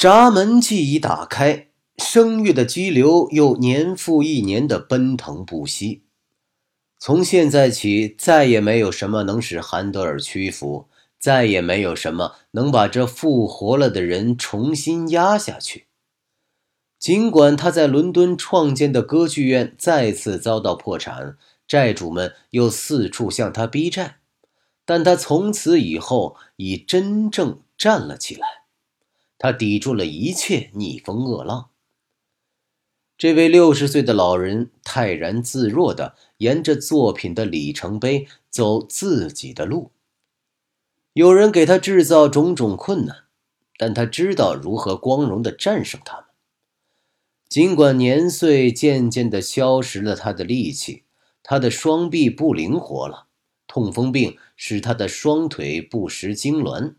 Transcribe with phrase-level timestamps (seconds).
[0.00, 6.04] 闸门既已打开，声乐的激流又年复一年的奔腾不息。
[6.98, 15.88] 从现在起，再也没有什么能使韩德尔屈服，再也没有什么能把这复活了的人重新压下去。
[16.98, 21.36] 尽管他在伦敦创建的歌剧院再次遭到破产，
[21.68, 24.16] 债主们又四处向他逼债，
[24.86, 28.59] 但他从此以后已真正站了起来。
[29.42, 31.70] 他抵住了一切逆风恶浪。
[33.16, 39.92] 这位六十岁的老人泰然自若地沿着作品的里程碑走自己的路。
[41.14, 43.24] 有人给他制造种种困难，
[43.78, 46.26] 但他知道如何光荣地战胜他们。
[47.48, 51.04] 尽管年岁渐渐地消蚀了他的力气，
[51.42, 53.26] 他的双臂不灵活了，
[53.66, 56.94] 痛风病使他的双腿不时痉挛，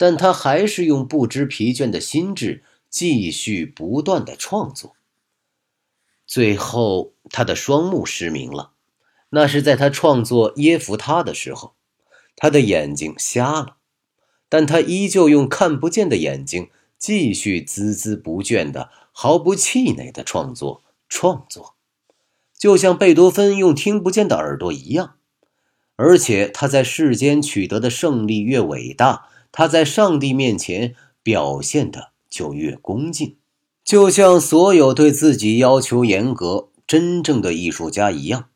[0.00, 4.96] 但他还是用不知疲倦的心智继续不断的创作。
[6.26, 8.70] 最后，他的双目失明了，
[9.28, 11.74] 那是在他创作耶夫他的时候，
[12.34, 13.76] 他的眼睛瞎了，
[14.48, 21.74] 但他依旧用看不见的眼睛继续孜孜不倦的、毫不气馁的创作创作，
[22.58, 25.16] 就像贝多芬用听不见的耳朵一样。
[25.96, 33.36] 而且他在世间取得的胜利越伟大，他在上帝面前表现的就越恭敬。
[33.84, 38.48] 就像所有对自己要求严格、真正的艺术家一样，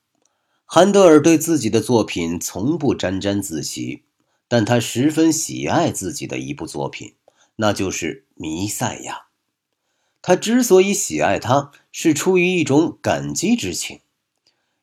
[0.65, 4.03] 韩德尔对自己的作品从不沾沾自喜，
[4.47, 7.15] 但他十分喜爱自己的一部作品，
[7.57, 9.13] 那就是《弥赛亚》。
[10.23, 14.01] 他之所以喜爱它，是出于一种感激之情，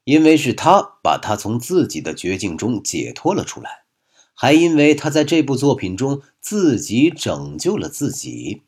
[0.03, 3.80] 因为是他把他从自己的绝境中解脱了出来，
[4.41, 8.63] 还因为他在这部作品中自己拯救了自己。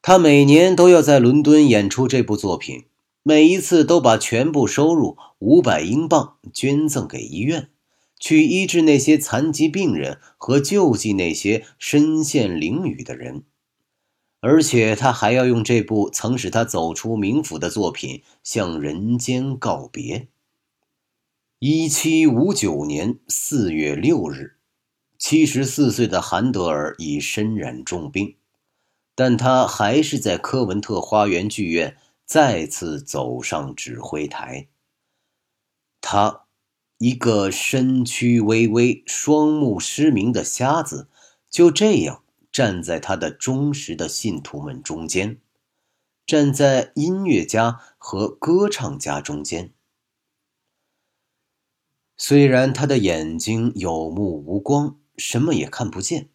[0.00, 2.84] 他每年都要在伦敦演出这部作品，
[3.24, 7.70] 每一次都把全部收入五百英镑捐赠给医院，
[8.20, 13.42] 去医治那些残疾病人和救济那些身陷囹圄的人。
[14.38, 20.28] 而且他还要用这部曾使他走出冥府的作品向人间告别。
[21.64, 24.56] 一七五九年四月六日，
[25.16, 28.34] 七十四岁的韩德尔已身染重病。
[29.14, 31.96] 但他还是在科文特花园剧院
[32.26, 34.66] 再次走上指挥台。
[36.00, 36.46] 他，
[36.98, 41.06] 一个身躯微微、双目失明的瞎子，
[41.48, 45.38] 就这样站在他的忠实的信徒们中间，
[46.26, 49.72] 站在音乐家和歌唱家中间。
[52.24, 56.28] 虽然他的眼睛有目无光，什么也看不见。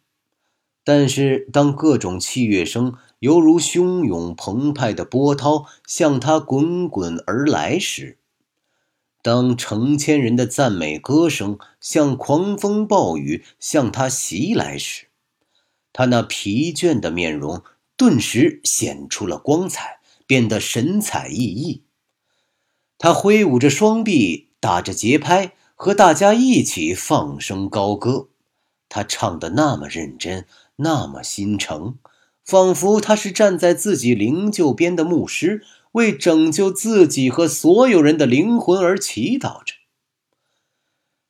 [0.84, 8.18] 但是，当各种器乐声犹如汹涌澎湃的波涛向他滚滚而来时，
[9.22, 15.06] 当成千人的赞美歌声像狂风暴雨向他袭来时，
[15.94, 17.62] 他那疲倦的面容
[17.96, 21.80] 顿时显出了光彩，变得神采奕奕。
[22.98, 28.28] 他挥舞着双臂，打着节拍，和大家一起放声高歌。
[28.90, 30.44] 他唱的那么认真。
[30.80, 31.98] 那么心诚，
[32.44, 39.74] 仿佛他是站在自己灵柩边的牧师，为拯救自己和所有人的灵魂而祈祷着。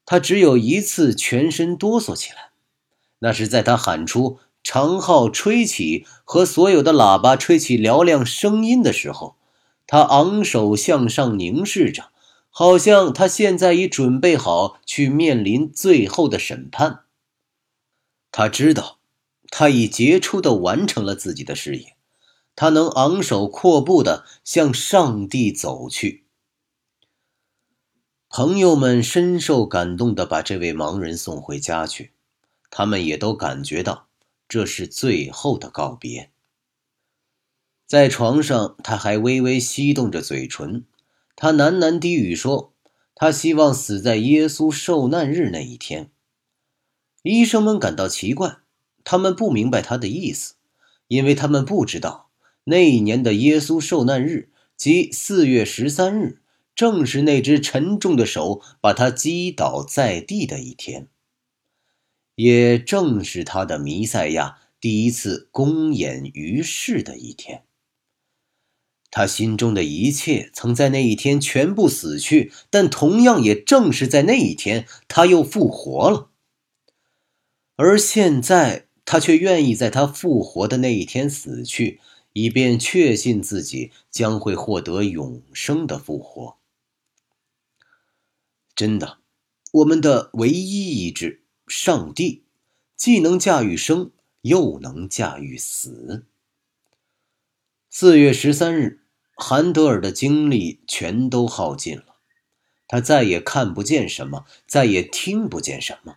[0.05, 2.51] 他只有一次全身哆嗦起来，
[3.21, 9.37] 那是在他喊出长号吹起和所有的喇叭吹起嘹亮声音的时候，
[9.87, 12.11] 他昂首向上凝视着，
[12.51, 17.05] 好像他现在已准备好去面临最后的审判。
[18.31, 18.97] 他知道。
[19.51, 21.97] 他已杰出的完成了自己的事业，
[22.55, 26.27] 他能昂首阔步的向上帝走去。
[28.29, 32.13] 朋友们深受感动的把这位盲人送回家去，
[32.69, 34.09] 他们也都感觉到
[34.47, 36.31] 这是最后的告别。
[37.87, 40.85] 在床上，他还微微翕动着嘴唇，
[41.41, 42.75] 他喃喃低语说
[43.15, 46.11] ：“他希望死在耶稣受难日那一天。”
[47.23, 48.57] 医生们感到奇怪。
[49.05, 50.57] 他们不明白他的意思，
[51.07, 52.29] 因为他们不知道
[52.65, 56.43] 那一年的耶稣受难日，即四月十三日，
[56.75, 61.07] 正是那只沉重的手把他击倒在地的一天，
[62.35, 67.63] 也正是他的弥赛亚第一次公演于世的一天。
[69.11, 76.31] 他心中的一切曾在那一天全部死去，但同样也正是在那一天，他又复活了。
[77.77, 78.87] 而现在。
[79.11, 81.99] 他却愿意在他复活的那一天死去，
[82.35, 86.59] 以便确信自己将会获得永生的复活。
[88.77, 89.17] 真的，
[89.73, 92.43] 我们的唯一意志——上帝，
[92.99, 94.11] 既能驾驭生，
[94.43, 96.27] 又能驾驭死。
[98.01, 99.01] 四月十三日，
[99.35, 102.15] 韩德尔的精力全都耗尽了，
[102.87, 106.15] 他再也看不见什么，再也听不见什么。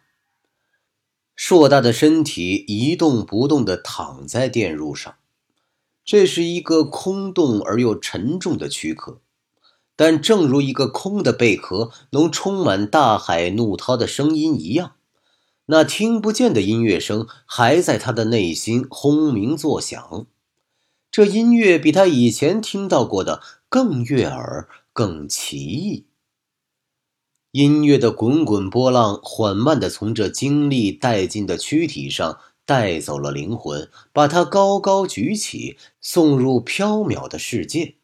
[1.35, 5.15] 硕大的身体一动不动地躺在电褥上，
[6.05, 9.19] 这是一个空洞而又沉重的躯壳。
[9.95, 14.97] 但正如一个空的贝壳能充满大海怒涛的声音一样，
[15.65, 20.27] 那听不见的音乐声还在他的内心轰鸣作响。
[21.11, 26.05] 这音乐比他以前听到过的更悦耳、更奇异。
[27.51, 37.95] 音乐的滚滚波浪缓慢地从这精力殆尽的躯体上带走了灵魂，把它高高举起，送入缥缈的世界。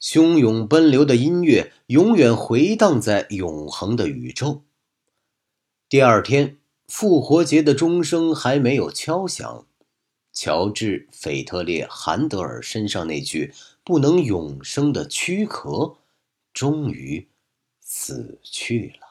[0.00, 4.62] 汹涌奔流的音乐永远回荡在永恒的宇宙。
[5.90, 6.56] 第二天，
[6.86, 9.66] 复活节的钟声还没有敲响，
[10.40, 13.52] 乔治·斐特烈·韩德尔身上那具
[13.82, 15.96] 不能永生的躯壳，
[16.52, 17.28] 终于。
[17.80, 19.07] 死去了。